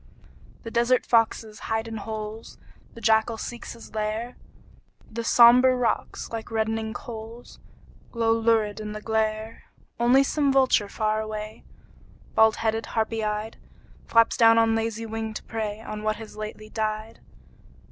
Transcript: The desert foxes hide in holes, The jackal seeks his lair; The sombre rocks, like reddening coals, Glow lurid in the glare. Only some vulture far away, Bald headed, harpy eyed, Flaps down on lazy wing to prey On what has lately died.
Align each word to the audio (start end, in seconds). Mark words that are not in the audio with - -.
The 0.63 0.71
desert 0.71 1.05
foxes 1.05 1.59
hide 1.59 1.87
in 1.87 1.97
holes, 1.97 2.57
The 2.95 3.01
jackal 3.01 3.37
seeks 3.37 3.73
his 3.73 3.93
lair; 3.93 4.35
The 5.11 5.23
sombre 5.23 5.75
rocks, 5.75 6.31
like 6.31 6.49
reddening 6.49 6.91
coals, 6.91 7.59
Glow 8.11 8.31
lurid 8.33 8.79
in 8.79 8.93
the 8.93 9.01
glare. 9.01 9.65
Only 9.99 10.23
some 10.23 10.51
vulture 10.51 10.89
far 10.89 11.21
away, 11.21 11.65
Bald 12.33 12.55
headed, 12.55 12.87
harpy 12.97 13.23
eyed, 13.23 13.57
Flaps 14.07 14.37
down 14.37 14.57
on 14.57 14.73
lazy 14.73 15.05
wing 15.05 15.35
to 15.35 15.43
prey 15.43 15.81
On 15.81 16.01
what 16.01 16.15
has 16.15 16.35
lately 16.35 16.69
died. 16.69 17.19